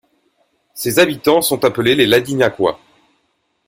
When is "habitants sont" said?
0.97-1.63